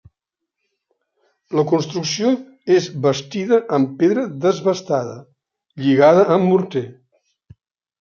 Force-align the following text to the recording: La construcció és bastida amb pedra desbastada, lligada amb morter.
La 1.59 1.65
construcció 1.73 2.33
és 2.79 2.89
bastida 3.05 3.63
amb 3.79 3.95
pedra 4.03 4.27
desbastada, 4.49 5.17
lligada 5.87 6.29
amb 6.39 6.53
morter. 6.55 6.89